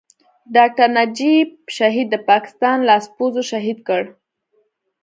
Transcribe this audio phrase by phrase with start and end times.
[0.55, 1.47] ډاکټر نجيب
[1.77, 4.03] شهيد د پاکستان لاسپوڅو شهيد کړ.